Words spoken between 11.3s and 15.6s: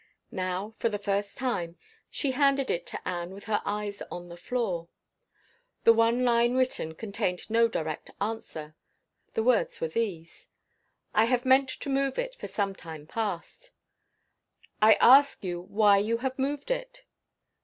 meant to move it, for some time past." "I ask